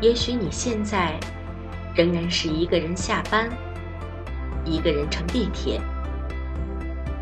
[0.00, 1.20] 也许你现在
[1.94, 3.50] 仍然是一个人下班，
[4.64, 5.78] 一个人乘地铁，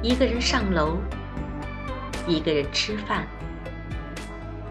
[0.01, 0.97] 一个人上楼，
[2.25, 3.27] 一个人吃饭，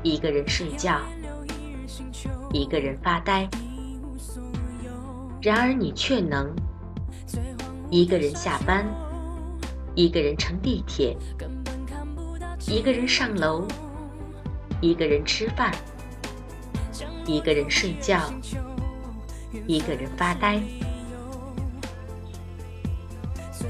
[0.03, 1.01] 一个人睡觉，
[2.53, 3.45] 一个人发呆。
[5.41, 6.55] 然而你却能
[7.89, 8.85] 一个人下班，
[9.95, 11.13] 一个人乘地铁，
[12.67, 13.67] 一个人上楼，
[14.79, 15.73] 一个人吃饭，
[17.25, 18.31] 一个人睡觉，
[19.65, 20.61] 一个人发呆。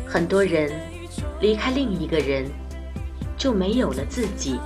[0.05, 0.71] 很多人
[1.41, 2.49] 离开另一个人，
[3.37, 4.59] 就没有了自己，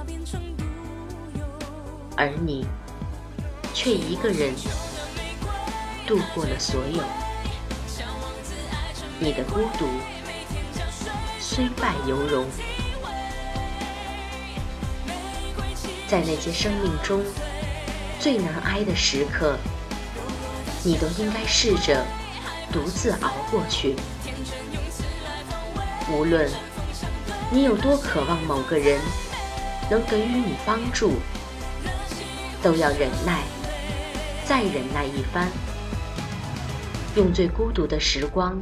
[2.15, 2.65] 而你
[3.73, 4.53] 却一个人。
[6.07, 7.01] 度过了所有，
[9.17, 9.87] 你的孤独
[11.39, 12.45] 虽败犹荣。
[16.07, 17.23] 在那些生命中
[18.21, 19.57] 最难挨的时刻，
[20.83, 22.05] 你都应该试着
[22.71, 23.95] 独自熬过去。
[26.07, 26.47] 无论
[27.51, 28.99] 你有多渴望某个人
[29.89, 31.13] 能给予你帮助，
[32.61, 33.41] 都要忍耐，
[34.45, 35.47] 再忍耐一番。
[37.15, 38.61] 用最孤独的时光，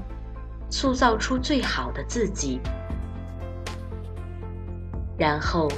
[0.70, 2.62] 塑造出最好的自己，
[5.18, 5.70] 然后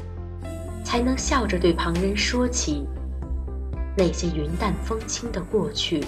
[0.85, 2.87] 才能笑着对旁人说起
[3.95, 6.03] 那些云淡风轻的过去。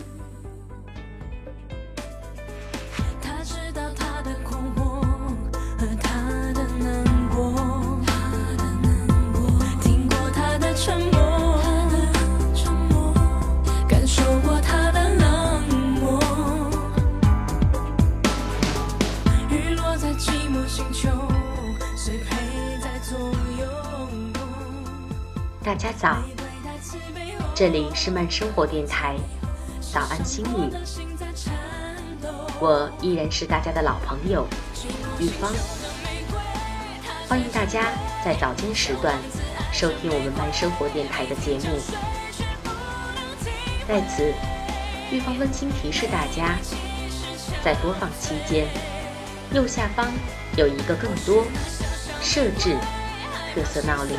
[25.64, 26.22] 大家早，
[27.56, 29.16] 这里是慢生活电台，
[29.80, 30.74] 早安心语，
[32.60, 34.48] 我依然是大家的老朋友
[35.20, 35.54] 玉芳，
[37.30, 37.92] 欢迎大家
[38.26, 39.16] 在早间时段
[39.72, 41.78] 收听我们慢生活电台的节目。
[43.88, 44.34] 在此，
[45.12, 46.58] 玉芳温馨提示大家，
[47.64, 48.68] 在播放期间，
[49.54, 50.12] 右下方
[50.58, 51.46] 有一个更多
[52.20, 52.76] 设置
[53.54, 54.18] 特色闹铃。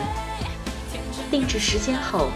[1.32, 2.30] 定制时间后，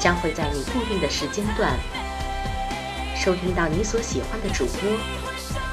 [0.00, 1.78] 将会在你固定的时间段
[3.16, 4.90] 收听到你所喜欢的主播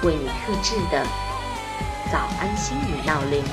[0.03, 1.05] 为你特制的
[2.11, 3.43] 早安心语闹铃。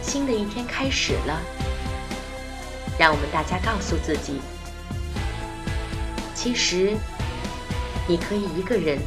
[0.00, 1.40] 新的一天开始了，
[2.98, 4.40] 让我们大家告诉自己，
[6.34, 6.96] 其实
[8.06, 8.98] 你可以一个人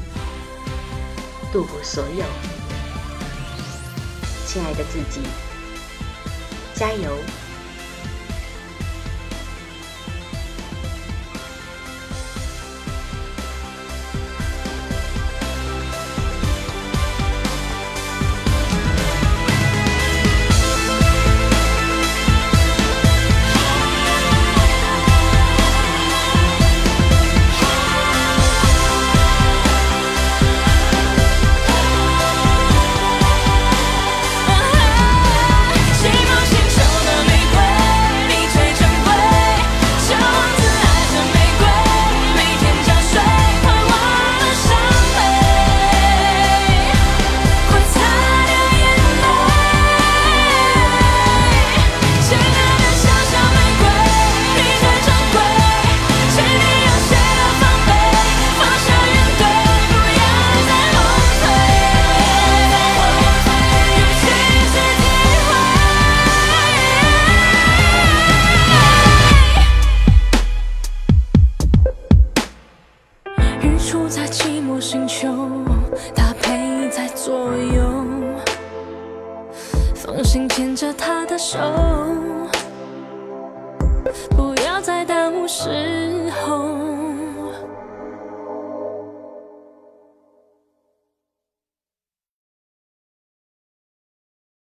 [1.52, 2.26] 度过所有。
[4.46, 5.22] 亲爱的自己，
[6.76, 7.18] 加油！
[80.14, 81.58] 放心牵着他的手，
[84.32, 86.01] 不要再耽误时